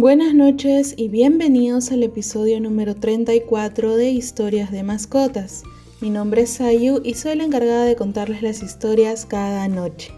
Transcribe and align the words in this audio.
Buenas 0.00 0.32
noches 0.32 0.94
y 0.96 1.08
bienvenidos 1.08 1.92
al 1.92 2.02
episodio 2.02 2.58
número 2.58 2.94
34 2.94 3.96
de 3.96 4.08
Historias 4.08 4.72
de 4.72 4.82
Mascotas. 4.82 5.62
Mi 6.00 6.08
nombre 6.08 6.40
es 6.40 6.52
Sayu 6.52 7.02
y 7.04 7.12
soy 7.12 7.34
la 7.34 7.44
encargada 7.44 7.84
de 7.84 7.96
contarles 7.96 8.40
las 8.40 8.62
historias 8.62 9.26
cada 9.26 9.68
noche. 9.68 10.10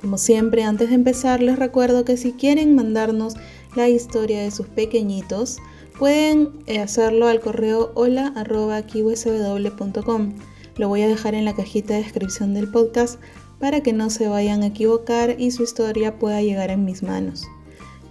Como 0.00 0.18
siempre, 0.18 0.64
antes 0.64 0.88
de 0.88 0.96
empezar, 0.96 1.40
les 1.40 1.60
recuerdo 1.60 2.04
que 2.04 2.16
si 2.16 2.32
quieren 2.32 2.74
mandarnos 2.74 3.36
la 3.76 3.88
historia 3.88 4.42
de 4.42 4.50
sus 4.50 4.66
pequeñitos, 4.66 5.58
pueden 5.96 6.50
eh, 6.66 6.80
hacerlo 6.80 7.28
al 7.28 7.38
correo 7.38 7.92
hola.kiwsw.com. 7.94 10.32
Lo 10.76 10.88
voy 10.88 11.02
a 11.02 11.08
dejar 11.08 11.36
en 11.36 11.44
la 11.44 11.54
cajita 11.54 11.94
de 11.94 12.02
descripción 12.02 12.52
del 12.52 12.68
podcast 12.68 13.20
para 13.60 13.80
que 13.80 13.92
no 13.92 14.10
se 14.10 14.26
vayan 14.26 14.64
a 14.64 14.66
equivocar 14.66 15.40
y 15.40 15.52
su 15.52 15.62
historia 15.62 16.18
pueda 16.18 16.42
llegar 16.42 16.70
en 16.70 16.84
mis 16.84 17.04
manos. 17.04 17.46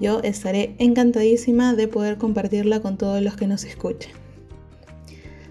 Yo 0.01 0.19
estaré 0.21 0.75
encantadísima 0.79 1.75
de 1.75 1.87
poder 1.87 2.17
compartirla 2.17 2.81
con 2.81 2.97
todos 2.97 3.21
los 3.21 3.37
que 3.37 3.47
nos 3.47 3.63
escuchen. 3.63 4.11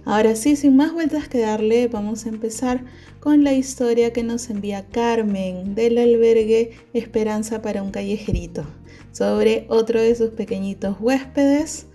Ahora 0.05 0.35
sí, 0.35 0.57
sin 0.57 0.77
más 0.77 0.93
vueltas 0.93 1.29
que 1.29 1.39
darle, 1.39 1.87
vamos 1.87 2.27
a 2.27 2.31
empezar 2.31 2.85
con 3.21 3.45
la 3.45 3.53
historia 3.53 4.13
que 4.13 4.25
nos 4.25 4.51
envía 4.51 4.87
Carmen 4.89 5.75
del 5.75 5.97
albergue 5.99 6.73
Esperanza 6.93 7.63
para 7.63 7.83
un 7.83 7.93
callejerito, 7.93 8.65
sobre 9.13 9.67
otro 9.69 10.01
de 10.01 10.15
sus 10.15 10.31
pequeñitos 10.31 10.97
huéspedes 11.01 11.87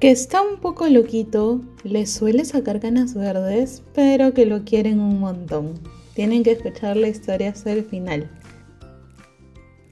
que 0.00 0.10
está 0.10 0.40
un 0.40 0.60
poco 0.60 0.88
loquito, 0.88 1.60
le 1.84 2.06
suele 2.06 2.46
sacar 2.46 2.80
canas 2.80 3.12
verdes, 3.14 3.82
pero 3.94 4.32
que 4.32 4.46
lo 4.46 4.64
quieren 4.64 4.98
un 4.98 5.20
montón. 5.20 5.74
Tienen 6.14 6.42
que 6.42 6.52
escuchar 6.52 6.96
la 6.96 7.08
historia 7.08 7.50
hasta 7.50 7.70
el 7.70 7.84
final. 7.84 8.30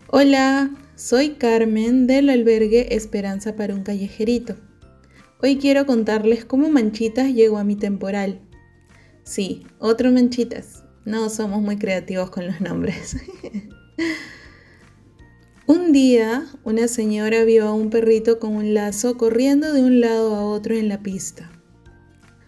Hola, 0.08 0.70
soy 0.98 1.34
Carmen 1.34 2.08
del 2.08 2.28
albergue 2.28 2.96
Esperanza 2.96 3.54
para 3.54 3.72
un 3.72 3.84
callejerito. 3.84 4.56
Hoy 5.40 5.56
quiero 5.56 5.86
contarles 5.86 6.44
cómo 6.44 6.68
Manchitas 6.70 7.32
llegó 7.32 7.58
a 7.58 7.64
mi 7.64 7.76
temporal. 7.76 8.40
Sí, 9.22 9.62
otro 9.78 10.10
Manchitas. 10.10 10.82
No 11.04 11.30
somos 11.30 11.62
muy 11.62 11.78
creativos 11.78 12.30
con 12.30 12.48
los 12.48 12.60
nombres. 12.60 13.16
un 15.68 15.92
día, 15.92 16.46
una 16.64 16.88
señora 16.88 17.44
vio 17.44 17.68
a 17.68 17.72
un 17.72 17.90
perrito 17.90 18.40
con 18.40 18.56
un 18.56 18.74
lazo 18.74 19.16
corriendo 19.16 19.72
de 19.72 19.84
un 19.84 20.00
lado 20.00 20.34
a 20.34 20.42
otro 20.42 20.74
en 20.74 20.88
la 20.88 21.04
pista. 21.04 21.48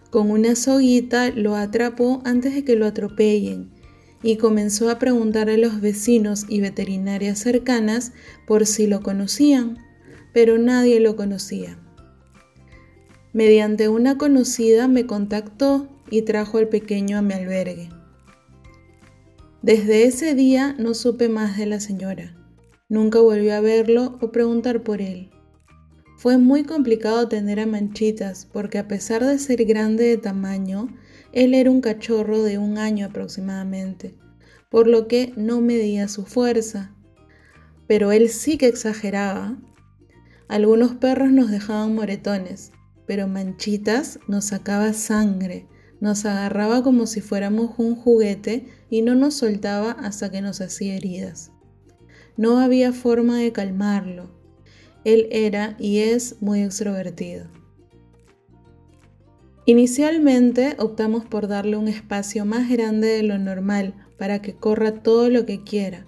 Con 0.09 0.29
una 0.29 0.57
soguita 0.57 1.29
lo 1.29 1.55
atrapó 1.55 2.21
antes 2.25 2.53
de 2.53 2.65
que 2.65 2.75
lo 2.75 2.85
atropellen 2.85 3.71
y 4.23 4.37
comenzó 4.37 4.89
a 4.89 4.99
preguntar 4.99 5.49
a 5.49 5.57
los 5.57 5.81
vecinos 5.81 6.45
y 6.47 6.61
veterinarias 6.61 7.39
cercanas 7.39 8.13
por 8.45 8.65
si 8.65 8.87
lo 8.87 9.01
conocían, 9.01 9.79
pero 10.33 10.57
nadie 10.57 10.99
lo 10.99 11.15
conocía. 11.15 11.77
Mediante 13.33 13.87
una 13.89 14.17
conocida 14.17 14.87
me 14.87 15.05
contactó 15.05 15.87
y 16.09 16.23
trajo 16.23 16.57
al 16.57 16.67
pequeño 16.67 17.17
a 17.17 17.21
mi 17.21 17.33
albergue. 17.33 17.89
Desde 19.61 20.05
ese 20.05 20.35
día 20.35 20.75
no 20.77 20.93
supe 20.93 21.29
más 21.29 21.57
de 21.57 21.65
la 21.65 21.79
señora. 21.79 22.35
Nunca 22.89 23.19
volvió 23.19 23.55
a 23.55 23.61
verlo 23.61 24.17
o 24.19 24.31
preguntar 24.31 24.83
por 24.83 25.01
él. 25.01 25.29
Fue 26.17 26.37
muy 26.37 26.63
complicado 26.65 27.27
tener 27.27 27.59
a 27.59 27.65
Manchitas 27.65 28.45
porque 28.51 28.79
a 28.79 28.87
pesar 28.87 29.25
de 29.25 29.39
ser 29.39 29.63
grande 29.65 30.03
de 30.03 30.17
tamaño, 30.17 30.87
él 31.33 31.53
era 31.53 31.71
un 31.71 31.81
cachorro 31.81 32.43
de 32.43 32.57
un 32.57 32.77
año 32.77 33.05
aproximadamente, 33.05 34.15
por 34.69 34.87
lo 34.87 35.07
que 35.07 35.33
no 35.37 35.61
medía 35.61 36.07
su 36.07 36.25
fuerza. 36.25 36.93
Pero 37.87 38.11
él 38.11 38.29
sí 38.29 38.57
que 38.57 38.67
exageraba. 38.67 39.57
Algunos 40.47 40.95
perros 40.95 41.31
nos 41.31 41.49
dejaban 41.49 41.95
moretones, 41.95 42.71
pero 43.05 43.27
Manchitas 43.27 44.19
nos 44.27 44.45
sacaba 44.45 44.93
sangre, 44.93 45.67
nos 46.01 46.25
agarraba 46.25 46.83
como 46.83 47.07
si 47.07 47.21
fuéramos 47.21 47.77
un 47.77 47.95
juguete 47.95 48.65
y 48.89 49.01
no 49.01 49.15
nos 49.15 49.35
soltaba 49.35 49.91
hasta 49.91 50.31
que 50.31 50.41
nos 50.41 50.59
hacía 50.59 50.95
heridas. 50.95 51.51
No 52.35 52.59
había 52.59 52.91
forma 52.91 53.37
de 53.39 53.51
calmarlo. 53.51 54.31
Él 55.03 55.27
era 55.31 55.75
y 55.79 55.99
es 55.99 56.41
muy 56.41 56.61
extrovertido. 56.61 57.60
Inicialmente 59.65 60.75
optamos 60.79 61.23
por 61.25 61.47
darle 61.47 61.77
un 61.77 61.87
espacio 61.87 62.45
más 62.45 62.67
grande 62.67 63.09
de 63.09 63.23
lo 63.23 63.37
normal 63.37 63.93
para 64.17 64.41
que 64.41 64.55
corra 64.55 65.03
todo 65.03 65.29
lo 65.29 65.45
que 65.45 65.63
quiera. 65.63 66.05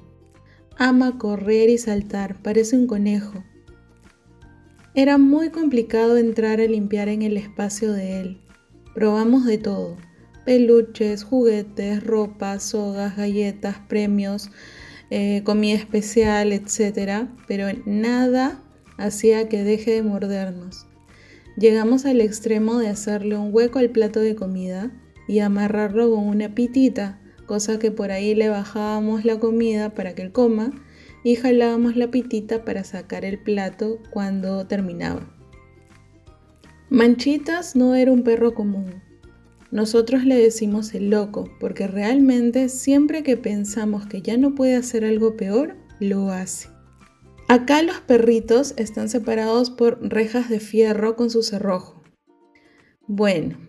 Ama 0.77 1.19
correr 1.19 1.69
y 1.69 1.77
saltar, 1.77 2.41
parece 2.41 2.75
un 2.75 2.87
conejo. 2.87 3.43
Era 4.95 5.19
muy 5.19 5.49
complicado 5.49 6.17
entrar 6.17 6.59
a 6.61 6.65
limpiar 6.65 7.09
en 7.09 7.21
el 7.21 7.37
espacio 7.37 7.91
de 7.93 8.21
él. 8.21 8.41
Probamos 8.95 9.45
de 9.45 9.59
todo. 9.59 9.97
Peluches, 10.45 11.23
juguetes, 11.23 12.03
ropa, 12.03 12.59
sogas, 12.59 13.15
galletas, 13.15 13.77
premios, 13.87 14.49
eh, 15.11 15.41
comida 15.43 15.77
especial, 15.77 16.51
etc. 16.53 17.27
Pero 17.47 17.67
nada 17.85 18.63
hacía 18.97 19.47
que 19.47 19.63
deje 19.63 19.91
de 19.91 20.03
mordernos. 20.03 20.87
Llegamos 21.55 22.05
al 22.05 22.19
extremo 22.21 22.79
de 22.79 22.89
hacerle 22.89 23.37
un 23.37 23.53
hueco 23.53 23.79
al 23.79 23.91
plato 23.91 24.19
de 24.19 24.35
comida 24.35 24.91
y 25.27 25.39
amarrarlo 25.39 26.11
con 26.11 26.27
una 26.27 26.55
pitita, 26.55 27.19
cosa 27.45 27.77
que 27.77 27.91
por 27.91 28.11
ahí 28.11 28.33
le 28.33 28.49
bajábamos 28.49 29.23
la 29.23 29.39
comida 29.39 29.93
para 29.93 30.15
que 30.15 30.23
él 30.23 30.31
coma 30.31 30.71
y 31.23 31.35
jalábamos 31.35 31.95
la 31.95 32.09
pitita 32.09 32.65
para 32.65 32.83
sacar 32.83 33.23
el 33.23 33.39
plato 33.39 33.99
cuando 34.09 34.65
terminaba. 34.67 35.29
Manchitas 36.89 37.75
no 37.75 37.95
era 37.95 38.11
un 38.11 38.23
perro 38.23 38.53
común. 38.53 39.01
Nosotros 39.71 40.25
le 40.25 40.35
decimos 40.35 40.93
el 40.93 41.09
loco 41.09 41.49
porque 41.59 41.87
realmente 41.87 42.69
siempre 42.69 43.23
que 43.23 43.37
pensamos 43.37 44.05
que 44.05 44.21
ya 44.21 44.37
no 44.37 44.53
puede 44.53 44.75
hacer 44.75 45.03
algo 45.05 45.35
peor, 45.35 45.75
lo 45.99 46.29
hace. 46.29 46.72
Acá 47.53 47.83
los 47.83 47.97
perritos 47.97 48.73
están 48.77 49.09
separados 49.09 49.69
por 49.69 49.99
rejas 50.01 50.49
de 50.49 50.59
fierro 50.59 51.15
con 51.15 51.29
su 51.29 51.43
cerrojo. 51.43 52.01
Bueno, 53.05 53.59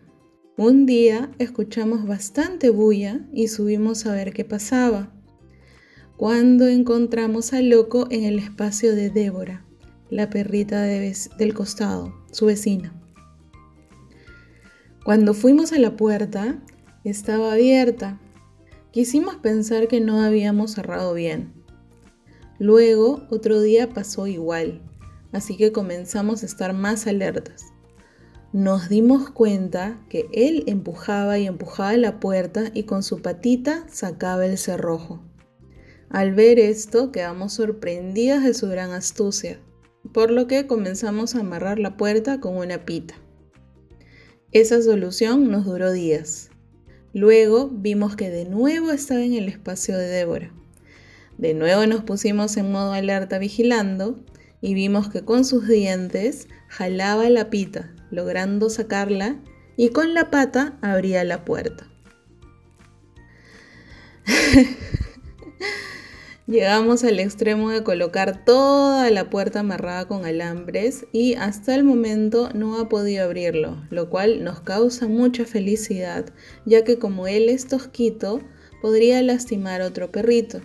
un 0.56 0.86
día 0.86 1.30
escuchamos 1.38 2.06
bastante 2.06 2.70
bulla 2.70 3.28
y 3.34 3.48
subimos 3.48 4.06
a 4.06 4.14
ver 4.14 4.32
qué 4.32 4.42
pasaba. 4.42 5.12
Cuando 6.16 6.66
encontramos 6.66 7.52
al 7.52 7.68
loco 7.68 8.06
en 8.10 8.24
el 8.24 8.38
espacio 8.38 8.94
de 8.94 9.10
Débora, 9.10 9.66
la 10.08 10.30
perrita 10.30 10.80
del 10.80 11.52
costado, 11.52 12.24
su 12.32 12.46
vecina. 12.46 12.98
Cuando 15.04 15.34
fuimos 15.34 15.74
a 15.74 15.78
la 15.78 15.94
puerta, 15.94 16.58
estaba 17.04 17.52
abierta. 17.52 18.18
Quisimos 18.92 19.36
pensar 19.36 19.88
que 19.88 20.00
no 20.00 20.22
habíamos 20.22 20.70
cerrado 20.70 21.12
bien 21.12 21.63
Luego, 22.58 23.26
otro 23.30 23.60
día 23.60 23.90
pasó 23.90 24.26
igual, 24.26 24.80
así 25.32 25.56
que 25.56 25.72
comenzamos 25.72 26.42
a 26.42 26.46
estar 26.46 26.72
más 26.72 27.06
alertas. 27.06 27.74
Nos 28.52 28.88
dimos 28.88 29.30
cuenta 29.30 30.00
que 30.08 30.28
él 30.32 30.62
empujaba 30.68 31.38
y 31.38 31.46
empujaba 31.48 31.96
la 31.96 32.20
puerta 32.20 32.70
y 32.72 32.84
con 32.84 33.02
su 33.02 33.20
patita 33.20 33.84
sacaba 33.90 34.46
el 34.46 34.58
cerrojo. 34.58 35.20
Al 36.08 36.32
ver 36.32 36.60
esto, 36.60 37.10
quedamos 37.10 37.54
sorprendidas 37.54 38.44
de 38.44 38.54
su 38.54 38.68
gran 38.68 38.92
astucia, 38.92 39.58
por 40.12 40.30
lo 40.30 40.46
que 40.46 40.68
comenzamos 40.68 41.34
a 41.34 41.40
amarrar 41.40 41.80
la 41.80 41.96
puerta 41.96 42.38
con 42.38 42.56
una 42.56 42.84
pita. 42.84 43.16
Esa 44.52 44.80
solución 44.80 45.50
nos 45.50 45.64
duró 45.64 45.90
días. 45.90 46.50
Luego 47.12 47.68
vimos 47.68 48.14
que 48.14 48.30
de 48.30 48.44
nuevo 48.44 48.92
estaba 48.92 49.22
en 49.24 49.34
el 49.34 49.48
espacio 49.48 49.98
de 49.98 50.06
Débora. 50.06 50.54
De 51.38 51.54
nuevo 51.54 51.86
nos 51.86 52.04
pusimos 52.04 52.56
en 52.56 52.70
modo 52.70 52.92
alerta 52.92 53.38
vigilando 53.38 54.18
y 54.60 54.74
vimos 54.74 55.08
que 55.08 55.24
con 55.24 55.44
sus 55.44 55.66
dientes 55.68 56.48
jalaba 56.68 57.28
la 57.28 57.50
pita, 57.50 57.92
logrando 58.10 58.70
sacarla 58.70 59.36
y 59.76 59.90
con 59.90 60.14
la 60.14 60.30
pata 60.30 60.78
abría 60.80 61.24
la 61.24 61.44
puerta. 61.44 61.86
Llegamos 66.46 67.04
al 67.04 67.20
extremo 67.20 67.70
de 67.70 67.82
colocar 67.82 68.44
toda 68.44 69.10
la 69.10 69.30
puerta 69.30 69.60
amarrada 69.60 70.06
con 70.06 70.26
alambres 70.26 71.06
y 71.10 71.34
hasta 71.34 71.74
el 71.74 71.84
momento 71.84 72.50
no 72.54 72.78
ha 72.78 72.88
podido 72.88 73.24
abrirlo, 73.24 73.82
lo 73.90 74.10
cual 74.10 74.44
nos 74.44 74.60
causa 74.60 75.08
mucha 75.08 75.46
felicidad, 75.46 76.26
ya 76.66 76.84
que 76.84 76.98
como 76.98 77.26
él 77.26 77.48
es 77.48 77.66
tosquito, 77.66 78.40
podría 78.82 79.22
lastimar 79.22 79.80
otro 79.80 80.12
perrito. 80.12 80.60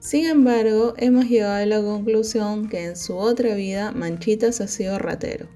Sin 0.00 0.24
embargo, 0.24 0.94
hemos 0.96 1.28
llegado 1.28 1.52
a 1.52 1.66
la 1.66 1.82
conclusión 1.82 2.70
que 2.70 2.86
en 2.86 2.96
su 2.96 3.16
otra 3.16 3.54
vida 3.54 3.92
Manchitas 3.92 4.62
ha 4.62 4.66
sido 4.66 4.98
ratero, 4.98 5.46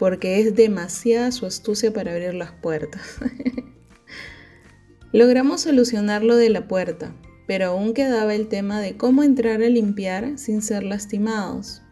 porque 0.00 0.40
es 0.40 0.56
demasiada 0.56 1.30
su 1.30 1.46
astucia 1.46 1.92
para 1.92 2.12
abrir 2.12 2.34
las 2.34 2.50
puertas. 2.50 3.00
Logramos 5.12 5.60
solucionarlo 5.60 6.34
de 6.34 6.50
la 6.50 6.66
puerta, 6.66 7.14
pero 7.46 7.66
aún 7.66 7.94
quedaba 7.94 8.34
el 8.34 8.48
tema 8.48 8.80
de 8.80 8.96
cómo 8.96 9.22
entrar 9.22 9.62
a 9.62 9.68
limpiar 9.68 10.36
sin 10.36 10.62
ser 10.62 10.82
lastimados. 10.82 11.82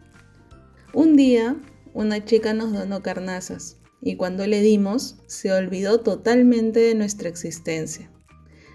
Un 0.93 1.15
día, 1.15 1.55
una 1.93 2.25
chica 2.25 2.53
nos 2.53 2.73
donó 2.73 3.03
carnazas 3.03 3.77
y 4.01 4.17
cuando 4.17 4.45
le 4.47 4.59
dimos, 4.61 5.15
se 5.27 5.53
olvidó 5.53 6.01
totalmente 6.01 6.81
de 6.81 6.93
nuestra 6.93 7.29
existencia. 7.29 8.11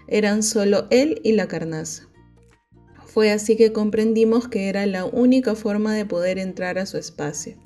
Eran 0.07 0.41
solo 0.41 0.87
él 0.89 1.21
y 1.23 1.33
la 1.33 1.47
carnaza. 1.47 2.10
Fue 3.13 3.29
así 3.29 3.57
que 3.57 3.73
comprendimos 3.73 4.47
que 4.47 4.69
era 4.69 4.85
la 4.85 5.03
única 5.03 5.53
forma 5.53 5.93
de 5.93 6.05
poder 6.05 6.39
entrar 6.39 6.79
a 6.79 6.85
su 6.85 6.97
espacio. 6.97 7.57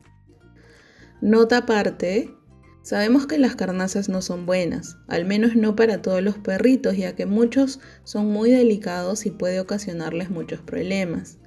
Nota 1.22 1.58
aparte, 1.58 2.34
sabemos 2.82 3.28
que 3.28 3.38
las 3.38 3.56
carnazas 3.56 4.10
no 4.10 4.24
son 4.24 4.48
buenas, 4.48 4.98
al 5.08 5.26
menos 5.26 5.56
no 5.56 5.76
para 5.76 6.02
todos 6.02 6.24
los 6.24 6.40
perritos, 6.40 6.98
ya 6.98 7.16
que 7.16 7.28
muchos 7.28 7.80
son 8.06 8.26
muy 8.26 8.50
delicados 8.50 9.28
y 9.28 9.30
puede 9.30 9.60
ocasionarles 9.60 10.32
muchos 10.32 10.62
problemas. 10.62 11.38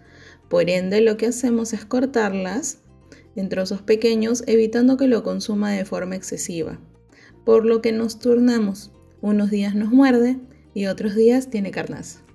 Por 0.49 0.71
ende, 0.71 1.01
lo 1.01 1.17
que 1.17 1.27
hacemos 1.27 1.73
es 1.73 1.85
cortarlas 1.85 2.79
en 3.35 3.49
trozos 3.49 3.83
pequeños, 3.83 4.45
evitando 4.47 4.97
que 4.97 5.09
lo 5.09 5.25
consuma 5.25 5.73
de 5.73 5.85
forma 5.85 6.15
excesiva. 6.15 6.79
Por 7.45 7.67
lo 7.67 7.83
que 7.83 7.91
nos 7.91 8.21
turnamos. 8.21 8.93
Unos 9.23 9.51
días 9.51 9.75
nos 9.75 9.91
muerde 9.91 10.39
y 10.73 10.87
otros 10.87 11.17
días 11.17 11.51
tiene 11.51 11.73
carnaza. 11.73 12.28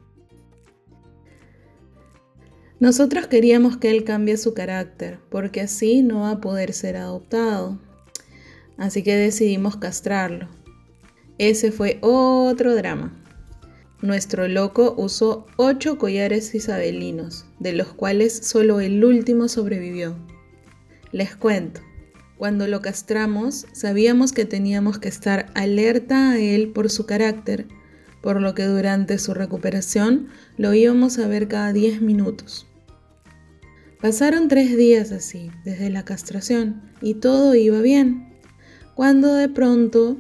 Nosotros 2.84 3.28
queríamos 3.28 3.78
que 3.78 3.92
él 3.92 4.04
cambie 4.04 4.36
su 4.36 4.54
carácter, 4.54 5.18
porque 5.30 5.62
así 5.62 6.02
no 6.02 6.20
va 6.20 6.32
a 6.32 6.42
poder 6.42 6.74
ser 6.74 6.98
adoptado. 6.98 7.80
Así 8.76 9.04
que 9.04 9.16
decidimos 9.16 9.78
castrarlo. 9.78 10.50
Ese 11.38 11.72
fue 11.72 11.98
otro 12.02 12.76
drama. 12.76 13.14
Nuestro 14.02 14.50
loco 14.50 14.96
usó 14.98 15.46
ocho 15.56 15.98
collares 15.98 16.54
isabelinos, 16.54 17.46
de 17.58 17.72
los 17.72 17.88
cuales 17.94 18.36
solo 18.46 18.82
el 18.82 19.06
último 19.06 19.48
sobrevivió. 19.48 20.18
Les 21.14 21.38
cuento, 21.38 21.80
cuando 22.38 22.68
lo 22.68 22.82
castramos 22.82 23.66
sabíamos 23.72 24.34
que 24.34 24.44
teníamos 24.44 25.00
que 25.00 25.08
estar 25.08 25.46
alerta 25.56 26.32
a 26.32 26.38
él 26.38 26.74
por 26.74 26.90
su 26.90 27.06
carácter, 27.06 27.66
por 28.22 28.42
lo 28.42 28.54
que 28.54 28.66
durante 28.66 29.20
su 29.20 29.34
recuperación 29.34 30.28
lo 30.58 30.74
íbamos 30.74 31.18
a 31.18 31.30
ver 31.30 31.48
cada 31.48 31.72
10 31.72 32.02
minutos. 32.02 32.68
Pasaron 34.04 34.50
tres 34.50 34.76
días 34.76 35.14
así, 35.14 35.50
desde 35.64 35.90
la 35.90 36.04
castración, 36.04 36.82
y 37.02 37.14
todo 37.14 37.56
iba 37.56 37.80
bien, 37.80 38.34
cuando 38.96 39.34
de 39.34 39.48
pronto, 39.48 40.18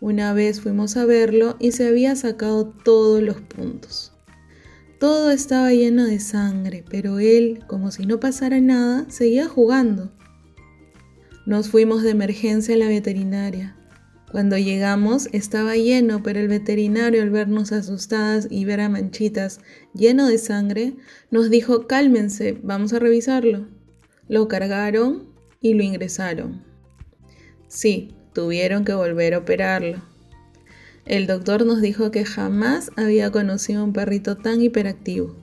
una 0.00 0.32
vez 0.32 0.62
fuimos 0.62 0.96
a 0.96 1.04
verlo 1.04 1.54
y 1.60 1.72
se 1.72 1.86
había 1.86 2.16
sacado 2.16 2.68
todos 2.68 3.22
los 3.22 3.42
puntos. 3.42 4.14
Todo 4.98 5.32
estaba 5.32 5.70
lleno 5.70 6.06
de 6.06 6.18
sangre, 6.18 6.82
pero 6.88 7.18
él, 7.18 7.62
como 7.66 7.90
si 7.90 8.06
no 8.06 8.20
pasara 8.20 8.58
nada, 8.62 9.04
seguía 9.10 9.46
jugando. 9.48 10.10
Nos 11.44 11.68
fuimos 11.68 12.02
de 12.02 12.12
emergencia 12.12 12.74
a 12.74 12.78
la 12.78 12.88
veterinaria. 12.88 13.76
Cuando 14.30 14.56
llegamos 14.56 15.28
estaba 15.32 15.74
lleno, 15.74 16.22
pero 16.22 16.38
el 16.38 16.46
veterinario 16.46 17.22
al 17.22 17.30
vernos 17.30 17.72
asustadas 17.72 18.46
y 18.48 18.64
ver 18.64 18.80
a 18.80 18.88
Manchitas 18.88 19.60
lleno 19.92 20.28
de 20.28 20.38
sangre, 20.38 20.94
nos 21.32 21.50
dijo 21.50 21.88
cálmense, 21.88 22.56
vamos 22.62 22.92
a 22.92 23.00
revisarlo. 23.00 23.66
Lo 24.28 24.46
cargaron 24.46 25.28
y 25.60 25.74
lo 25.74 25.82
ingresaron. 25.82 26.62
Sí, 27.66 28.14
tuvieron 28.32 28.84
que 28.84 28.94
volver 28.94 29.34
a 29.34 29.38
operarlo. 29.38 30.00
El 31.06 31.26
doctor 31.26 31.66
nos 31.66 31.80
dijo 31.80 32.12
que 32.12 32.24
jamás 32.24 32.92
había 32.96 33.32
conocido 33.32 33.82
un 33.82 33.92
perrito 33.92 34.36
tan 34.36 34.60
hiperactivo, 34.60 35.34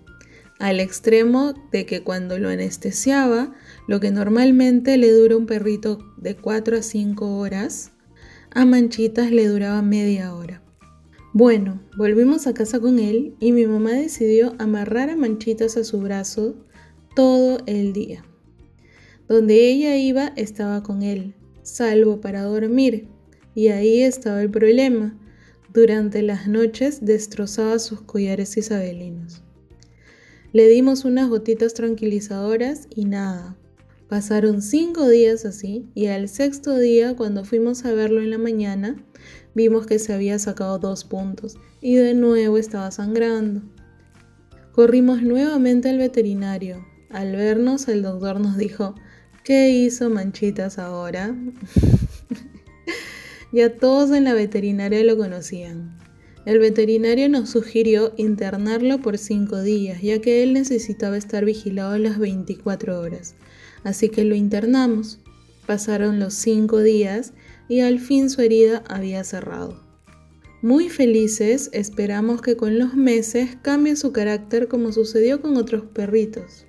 al 0.59 0.79
extremo 0.79 1.53
de 1.73 1.85
que 1.85 2.03
cuando 2.03 2.39
lo 2.39 2.47
anestesiaba, 2.47 3.53
lo 3.85 3.99
que 3.99 4.11
normalmente 4.11 4.97
le 4.97 5.11
dura 5.11 5.35
un 5.35 5.45
perrito 5.45 5.99
de 6.15 6.37
4 6.37 6.77
a 6.77 6.81
5 6.81 7.37
horas, 7.37 7.91
a 8.51 8.65
Manchitas 8.65 9.31
le 9.31 9.47
duraba 9.47 9.81
media 9.81 10.35
hora. 10.35 10.63
Bueno, 11.33 11.81
volvimos 11.97 12.47
a 12.47 12.53
casa 12.53 12.79
con 12.79 12.99
él 12.99 13.35
y 13.39 13.51
mi 13.51 13.67
mamá 13.67 13.91
decidió 13.91 14.55
amarrar 14.57 15.09
a 15.09 15.15
Manchitas 15.15 15.77
a 15.77 15.83
su 15.83 15.99
brazo 15.99 16.55
todo 17.15 17.59
el 17.65 17.93
día. 17.93 18.25
Donde 19.27 19.69
ella 19.69 19.97
iba 19.97 20.33
estaba 20.35 20.83
con 20.83 21.03
él, 21.03 21.35
salvo 21.61 22.21
para 22.21 22.43
dormir. 22.43 23.07
Y 23.53 23.67
ahí 23.67 24.01
estaba 24.01 24.41
el 24.41 24.49
problema. 24.49 25.17
Durante 25.73 26.21
las 26.21 26.47
noches 26.47 27.03
destrozaba 27.03 27.79
sus 27.79 28.01
collares 28.01 28.55
isabelinos. 28.55 29.43
Le 30.53 30.67
dimos 30.67 31.05
unas 31.05 31.29
gotitas 31.29 31.73
tranquilizadoras 31.73 32.87
y 32.89 33.05
nada, 33.05 33.57
Pasaron 34.09 34.61
cinco 34.61 35.09
días 35.09 35.43
así 35.43 35.89
y 35.93 36.05
al 36.05 36.29
sexto 36.29 36.77
día, 36.77 37.17
cuando 37.17 37.43
fuimos 37.43 37.83
a 37.83 37.91
verlo 37.91 38.21
en 38.21 38.29
la 38.29 38.37
mañana, 38.37 38.95
vimos 39.53 39.85
que 39.85 39.99
se 39.99 40.13
había 40.13 40.39
sacado 40.39 40.79
dos 40.79 41.03
puntos 41.03 41.57
y 41.81 41.95
de 41.95 42.13
nuevo 42.13 42.57
estaba 42.57 42.89
sangrando. 42.91 43.63
Corrimos 44.71 45.23
nuevamente 45.23 45.89
al 45.89 45.97
veterinario. 45.97 46.85
Al 47.09 47.35
vernos, 47.35 47.89
el 47.89 48.01
doctor 48.01 48.39
nos 48.39 48.55
dijo, 48.55 48.95
¿qué 49.43 49.71
hizo 49.71 50.09
Manchitas 50.09 50.79
ahora? 50.79 51.35
ya 53.51 53.75
todos 53.75 54.11
en 54.11 54.23
la 54.23 54.33
veterinaria 54.33 55.03
lo 55.03 55.17
conocían. 55.17 55.97
El 56.45 56.59
veterinario 56.59 57.27
nos 57.27 57.49
sugirió 57.49 58.13
internarlo 58.15 58.99
por 59.01 59.17
cinco 59.17 59.61
días, 59.61 60.01
ya 60.01 60.21
que 60.21 60.43
él 60.43 60.53
necesitaba 60.53 61.17
estar 61.17 61.43
vigilado 61.43 61.97
las 61.97 62.19
24 62.19 63.01
horas 63.01 63.35
así 63.87 64.09
que 64.09 64.25
lo 64.25 64.35
internamos. 64.35 65.19
Pasaron 65.65 66.19
los 66.19 66.33
cinco 66.33 66.81
días 66.81 67.31
y 67.69 67.79
al 67.79 67.99
fin 67.99 68.29
su 68.29 68.41
herida 68.41 68.83
había 68.89 69.23
cerrado. 69.23 69.81
Muy 70.61 70.89
felices 70.89 71.69
esperamos 71.71 72.41
que 72.41 72.57
con 72.57 72.77
los 72.77 72.95
meses 72.95 73.57
cambie 73.61 73.95
su 73.95 74.11
carácter 74.11 74.67
como 74.67 74.91
sucedió 74.91 75.41
con 75.41 75.55
otros 75.55 75.83
perritos. 75.83 76.65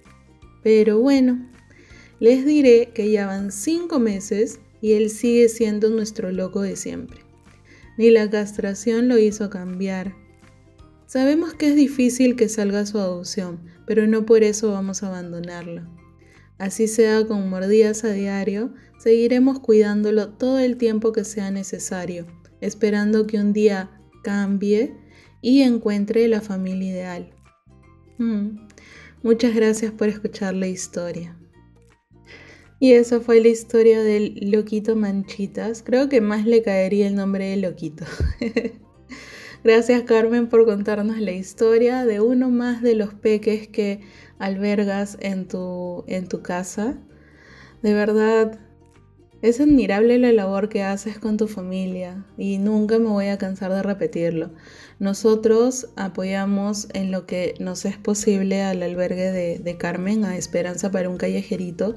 Pero 0.63 1.01
bueno, 1.01 1.45
les 2.21 2.47
diré 2.47 2.93
que 2.95 3.11
ya 3.11 3.27
van 3.27 3.51
cinco 3.51 3.99
meses 3.99 4.61
y 4.81 4.93
él 4.93 5.11
sigue 5.11 5.49
siendo 5.49 5.91
nuestro 5.91 6.31
loco 6.31 6.63
de 6.63 6.77
siempre. 6.77 7.19
Ni 7.97 8.11
la 8.11 8.31
castración 8.31 9.09
lo 9.09 9.19
hizo 9.19 9.51
cambiar. 9.51 10.15
Sabemos 11.07 11.55
que 11.55 11.71
es 11.71 11.75
difícil 11.75 12.37
que 12.37 12.49
salga 12.49 12.87
su 12.87 12.99
adopción, 12.99 13.59
pero 13.87 14.07
no 14.07 14.25
por 14.25 14.45
eso 14.45 14.71
vamos 14.71 15.03
a 15.03 15.09
abandonarlo. 15.09 15.99
Así 16.59 16.89
sea 16.89 17.25
con 17.27 17.49
mordidas 17.49 18.05
a 18.05 18.13
diario, 18.13 18.75
seguiremos 18.99 19.61
cuidándolo 19.61 20.31
todo 20.31 20.59
el 20.59 20.77
tiempo 20.77 21.13
que 21.13 21.25
sea 21.25 21.51
necesario, 21.51 22.27
esperando 22.61 23.27
que 23.27 23.39
un 23.39 23.53
día 23.53 23.91
cambie 24.25 24.95
y 25.41 25.63
encuentre 25.63 26.27
la 26.27 26.41
familia 26.41 26.91
ideal. 26.91 27.31
Mm, 28.19 28.67
muchas 29.23 29.55
gracias 29.55 29.93
por 29.93 30.09
escuchar 30.09 30.55
la 30.55 30.67
historia. 30.67 31.37
Y 32.81 32.93
esa 32.93 33.21
fue 33.21 33.41
la 33.41 33.49
historia 33.49 34.03
del 34.03 34.39
Loquito 34.51 34.95
Manchitas. 34.95 35.83
Creo 35.83 36.09
que 36.09 36.21
más 36.21 36.47
le 36.47 36.63
caería 36.63 37.09
el 37.09 37.17
nombre 37.17 37.47
de 37.47 37.57
Loquito. 37.57 38.05
Gracias 39.65 40.03
Carmen 40.03 40.49
por 40.49 40.65
contarnos 40.65 41.19
la 41.19 41.33
historia 41.33 42.07
de 42.07 42.21
uno 42.21 42.49
más 42.49 42.81
de 42.81 42.95
los 42.95 43.13
peques 43.13 43.67
que 43.67 44.01
albergas 44.39 45.19
en 45.21 45.49
tu, 45.49 46.05
en 46.07 46.29
tu 46.29 46.43
casa. 46.43 46.97
De 47.83 47.93
verdad, 47.93 48.61
es 49.43 49.61
admirable 49.61 50.19
la 50.19 50.33
labor 50.33 50.69
que 50.69 50.85
haces 50.85 51.19
con 51.19 51.37
tu 51.37 51.49
familia 51.49 52.25
y 52.37 52.59
nunca 52.59 52.99
me 52.99 53.07
voy 53.09 53.29
a 53.29 53.39
cansar 53.39 53.73
de 53.73 53.83
repetirlo. 53.83 54.51
Nosotros 55.01 55.89
apoyamos 55.97 56.89
en 56.93 57.11
lo 57.11 57.27
que 57.27 57.55
nos 57.59 57.85
es 57.85 57.97
posible 57.97 58.63
al 58.63 58.83
albergue 58.83 59.59
de, 59.59 59.77
Carmen, 59.77 60.25
a 60.25 60.37
Esperanza 60.37 60.91
para 60.93 61.09
un 61.09 61.19
callejerito, 61.19 61.97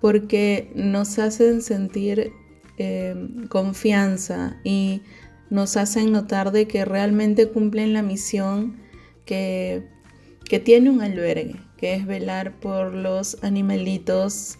porque 0.00 0.70
nos 0.74 1.18
hacen 1.18 1.62
sentir 1.62 2.32
eh, 2.76 3.14
confianza 3.48 4.60
y 4.62 5.02
nos 5.50 5.76
hacen 5.76 6.12
notar 6.12 6.52
de 6.52 6.66
que 6.66 6.84
realmente 6.84 7.48
cumplen 7.48 7.92
la 7.92 8.02
misión 8.02 8.76
que, 9.24 9.86
tiene 10.64 10.90
un 10.90 11.02
albergue, 11.02 11.56
que 11.76 11.94
es 11.94 12.06
velar 12.06 12.58
por 12.58 12.94
los 12.94 13.42
animalitos 13.42 14.58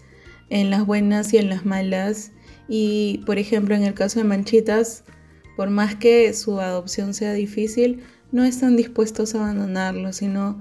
en 0.50 0.70
las 0.70 0.84
buenas 0.84 1.32
y 1.32 1.38
en 1.38 1.48
las 1.48 1.64
malas. 1.64 2.32
Y 2.68 3.22
por 3.24 3.38
ejemplo, 3.38 3.74
en 3.74 3.84
el 3.84 3.94
caso 3.94 4.18
de 4.18 4.24
Manchitas, 4.24 5.04
por 5.56 5.70
más 5.70 5.94
que 5.94 6.32
su 6.34 6.60
adopción 6.60 7.14
sea 7.14 7.32
difícil, 7.32 8.02
no 8.32 8.44
están 8.44 8.76
dispuestos 8.76 9.34
a 9.34 9.38
abandonarlo, 9.38 10.12
sino 10.12 10.60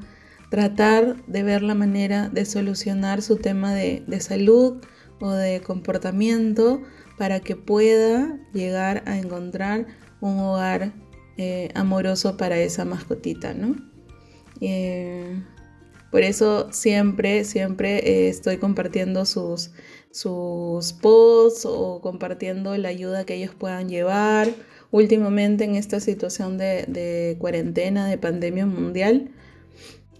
tratar 0.49 1.25
de 1.25 1.43
ver 1.43 1.61
la 1.61 1.75
manera 1.75 2.29
de 2.29 2.45
solucionar 2.45 3.21
su 3.21 3.35
tema 3.35 3.73
de 3.73 4.19
salud 4.21 4.77
o 5.19 5.31
de 5.31 5.61
comportamiento 5.61 6.81
para 7.17 7.39
que 7.39 7.55
pueda 7.55 8.39
llegar 8.53 9.03
a 9.05 9.17
encontrar 9.17 9.87
un 10.21 10.39
hogar 10.39 10.93
eh, 11.37 11.69
amoroso 11.75 12.35
para 12.35 12.57
esa 12.59 12.83
mascotita, 12.83 13.53
¿no? 13.53 13.75
Eh, 14.59 15.39
Por 16.09 16.23
eso 16.23 16.69
siempre, 16.71 17.43
siempre 17.43 17.97
eh, 17.99 18.29
estoy 18.29 18.57
compartiendo 18.57 19.23
sus, 19.25 19.71
sus 20.09 20.93
posts 20.93 21.65
o 21.65 22.01
compartiendo 22.01 22.75
la 22.77 22.89
ayuda 22.89 23.25
que 23.25 23.35
ellos 23.35 23.53
puedan 23.53 23.87
llevar. 23.87 24.49
Últimamente 24.89 25.65
en 25.65 25.75
esta 25.75 25.99
situación 25.99 26.57
de, 26.57 27.35
cuarentena, 27.39 28.07
de 28.07 28.17
pandemia 28.17 28.65
mundial, 28.65 29.29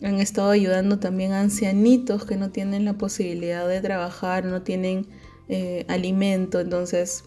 han 0.04 0.20
estado 0.20 0.52
ayudando 0.52 1.00
también 1.00 1.32
a 1.32 1.40
ancianitos 1.42 2.26
que 2.26 2.36
no 2.36 2.52
tienen 2.52 2.86
la 2.86 2.94
posibilidad 2.94 3.68
de 3.68 3.82
trabajar, 3.82 4.46
no 4.46 4.62
tienen 4.62 5.08
alimento, 5.88 6.60
entonces... 6.60 7.24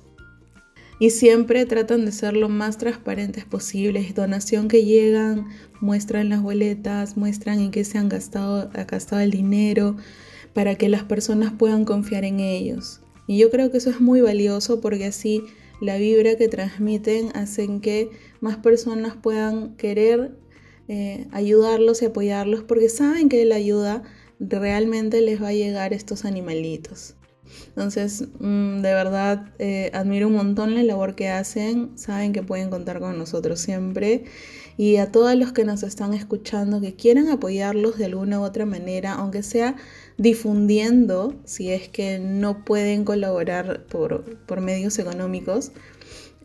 Y 1.01 1.11
siempre 1.11 1.65
tratan 1.65 2.05
de 2.05 2.13
ser 2.13 2.37
lo 2.37 2.51
más 2.51 2.77
transparentes 2.77 3.47
posibles. 3.47 4.15
Donación 4.15 4.69
que 4.69 4.85
llegan, 4.85 5.49
muestran 5.81 6.29
las 6.29 6.43
boletas, 6.43 7.17
muestran 7.17 7.59
en 7.59 7.71
qué 7.71 7.85
se 7.85 7.97
han 7.97 8.11
gastado, 8.11 8.71
ha 8.75 8.85
gastado 8.85 9.23
el 9.23 9.31
dinero, 9.31 9.97
para 10.53 10.75
que 10.75 10.91
las 10.91 11.03
personas 11.03 11.53
puedan 11.53 11.87
confiar 11.87 12.25
en 12.25 12.39
ellos. 12.39 13.01
Y 13.27 13.39
yo 13.39 13.51
creo 13.51 13.71
que 13.71 13.79
eso 13.79 13.89
es 13.89 14.01
muy 14.01 14.21
valioso 14.21 14.83
porque 14.83 15.07
así 15.07 15.43
la 15.81 15.97
vibra 15.97 16.37
que 16.37 16.49
transmiten 16.49 17.31
hacen 17.35 17.81
que 17.81 18.11
más 18.41 18.59
personas 18.59 19.17
puedan 19.17 19.77
querer 19.77 20.33
eh, 20.89 21.29
ayudarlos 21.31 22.03
y 22.03 22.07
apoyarlos 22.07 22.63
porque 22.65 22.91
saben 22.91 23.31
que 23.31 23.45
la 23.47 23.55
ayuda 23.55 24.03
realmente 24.39 25.23
les 25.23 25.41
va 25.41 25.49
a 25.49 25.55
llegar 25.55 25.93
a 25.93 25.97
estos 25.97 26.27
animalitos. 26.27 27.15
Entonces, 27.69 28.25
mm, 28.39 28.81
de 28.83 28.95
verdad, 28.95 29.53
eh, 29.59 29.91
admiro 29.95 30.29
un 30.29 30.35
montón 30.35 30.75
la 30.75 30.83
labor 30.83 31.15
que 31.15 31.29
hacen, 31.29 31.91
saben 31.97 32.33
que 32.33 32.43
pueden 32.43 32.71
contar 32.71 33.01
con 33.01 33.19
nosotros 33.19 33.61
siempre. 33.61 34.25
Y 34.77 34.97
a 34.97 35.13
todos 35.13 35.35
los 35.37 35.53
que 35.53 35.65
nos 35.65 35.83
están 35.83 36.15
escuchando, 36.15 36.81
que 36.81 36.95
quieran 36.95 37.29
apoyarlos 37.29 37.99
de 37.99 38.07
alguna 38.07 38.41
u 38.41 38.45
otra 38.45 38.67
manera, 38.67 39.13
aunque 39.13 39.43
sea 39.43 39.77
difundiendo, 40.17 41.35
si 41.45 41.71
es 41.71 41.89
que 41.89 42.19
no 42.19 42.65
pueden 42.65 43.05
colaborar 43.05 43.85
por, 43.87 44.39
por 44.47 44.61
medios 44.61 44.99
económicos, 44.99 45.73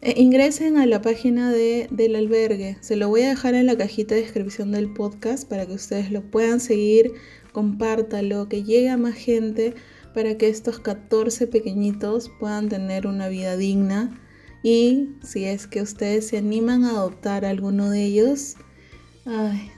eh, 0.01 0.13
ingresen 0.17 0.77
a 0.77 0.85
la 0.85 1.01
página 1.01 1.51
de, 1.51 1.87
del 1.89 2.15
albergue. 2.15 2.77
Se 2.81 2.95
lo 2.95 3.09
voy 3.09 3.23
a 3.23 3.29
dejar 3.29 3.55
en 3.55 3.65
la 3.65 3.77
cajita 3.77 4.13
de 4.15 4.21
descripción 4.21 4.71
del 4.71 4.93
podcast 4.93 5.47
para 5.49 5.65
que 5.65 5.73
ustedes 5.73 6.11
lo 6.11 6.21
puedan 6.21 6.59
seguir, 6.59 7.13
compártalo, 7.53 8.47
que 8.47 8.63
llegue 8.63 8.89
a 8.89 8.97
más 8.97 9.15
gente 9.15 9.73
para 10.15 10.37
que 10.37 10.47
estos 10.47 10.79
14 10.79 11.45
pequeñitos 11.47 12.31
puedan 12.39 12.69
tener 12.69 13.05
una 13.05 13.27
vida 13.27 13.57
digna. 13.57 14.17
Y 14.63 15.09
si 15.21 15.43
es 15.43 15.67
que 15.67 15.81
ustedes 15.81 16.29
se 16.29 16.37
animan 16.37 16.85
a 16.85 16.91
adoptar 16.91 17.43
a 17.43 17.49
alguno 17.49 17.89
de 17.89 18.05
ellos, 18.05 18.55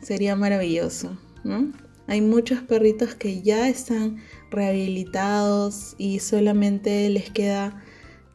sería 0.01 0.35
maravilloso. 0.35 1.17
Hay 2.05 2.21
muchos 2.21 2.61
perritos 2.61 3.15
que 3.15 3.41
ya 3.41 3.67
están 3.67 4.17
rehabilitados 4.51 5.95
y 5.97 6.19
solamente 6.19 7.09
les 7.09 7.31
queda 7.31 7.83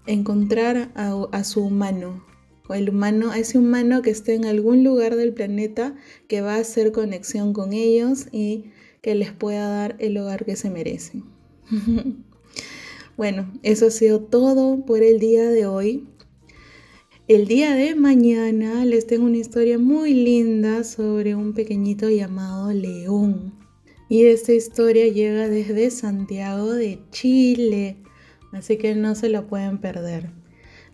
encontrar 0.06 0.90
a, 0.94 1.44
su 1.44 1.64
humano, 1.64 2.24
el 2.68 2.90
humano, 2.90 3.30
a 3.30 3.38
ese 3.38 3.58
humano 3.58 4.02
que 4.02 4.10
esté 4.10 4.34
en 4.34 4.44
algún 4.44 4.82
lugar 4.82 5.14
del 5.14 5.32
planeta 5.32 5.94
que 6.26 6.40
va 6.40 6.56
a 6.56 6.60
hacer 6.60 6.90
conexión 6.90 7.52
con 7.52 7.72
ellos 7.72 8.26
y 8.32 8.72
que 9.02 9.14
les 9.14 9.32
pueda 9.32 9.68
dar 9.68 9.96
el 10.00 10.18
hogar 10.18 10.44
que 10.44 10.56
se 10.56 10.68
merecen. 10.68 11.41
bueno, 13.16 13.52
eso 13.62 13.86
ha 13.86 13.90
sido 13.90 14.20
todo 14.20 14.84
por 14.84 15.02
el 15.02 15.18
día 15.18 15.48
de 15.50 15.66
hoy. 15.66 16.06
El 17.28 17.46
día 17.46 17.74
de 17.74 17.94
mañana 17.94 18.84
les 18.84 19.06
tengo 19.06 19.24
una 19.24 19.38
historia 19.38 19.78
muy 19.78 20.12
linda 20.12 20.84
sobre 20.84 21.34
un 21.34 21.54
pequeñito 21.54 22.10
llamado 22.10 22.72
León. 22.72 23.54
Y 24.08 24.26
esta 24.26 24.52
historia 24.52 25.08
llega 25.08 25.48
desde 25.48 25.90
Santiago 25.90 26.72
de 26.72 27.00
Chile 27.10 28.02
así 28.52 28.76
que 28.76 28.94
no 28.94 29.14
se 29.14 29.28
lo 29.28 29.46
pueden 29.46 29.78
perder. 29.78 30.30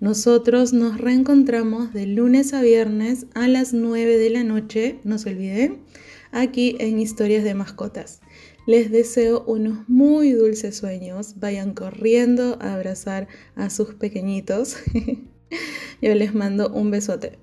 Nosotros 0.01 0.73
nos 0.73 0.99
reencontramos 0.99 1.93
de 1.93 2.07
lunes 2.07 2.55
a 2.55 2.63
viernes 2.63 3.27
a 3.35 3.49
las 3.49 3.75
9 3.75 4.17
de 4.17 4.31
la 4.31 4.45
noche, 4.45 5.01
no 5.03 5.19
se 5.19 5.31
olviden, 5.31 5.83
aquí 6.31 6.77
en 6.79 7.01
Historias 7.01 7.43
de 7.43 7.55
Mascotas. 7.55 8.21
Les 8.69 8.91
deseo 8.91 9.45
unos 9.47 9.89
muy 9.89 10.33
dulces 10.33 10.77
sueños, 10.77 11.37
vayan 11.41 11.73
corriendo 11.73 12.59
a 12.61 12.75
abrazar 12.75 13.27
a 13.57 13.71
sus 13.71 13.95
pequeñitos. 13.95 14.77
Yo 16.03 16.15
les 16.15 16.35
mando 16.35 16.69
un 16.69 16.91
besote. 16.91 17.39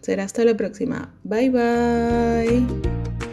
Será 0.00 0.24
hasta 0.24 0.44
la 0.44 0.56
próxima. 0.56 1.14
Bye 1.22 1.50
bye. 1.50 3.23